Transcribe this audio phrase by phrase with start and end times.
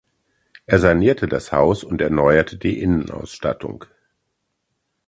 [0.65, 3.85] Er sanierte das Haus und erneuerte die Innenausstattung.